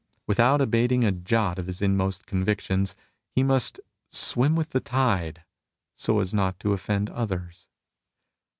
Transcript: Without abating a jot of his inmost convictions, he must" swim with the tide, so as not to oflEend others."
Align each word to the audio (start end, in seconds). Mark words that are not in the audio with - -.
Without 0.25 0.61
abating 0.61 1.03
a 1.03 1.11
jot 1.11 1.59
of 1.59 1.67
his 1.67 1.79
inmost 1.79 2.25
convictions, 2.25 2.95
he 3.29 3.43
must" 3.43 3.79
swim 4.29 4.55
with 4.55 4.71
the 4.71 4.79
tide, 4.79 5.43
so 5.93 6.19
as 6.19 6.33
not 6.33 6.59
to 6.59 6.69
oflEend 6.69 7.11
others." 7.13 7.67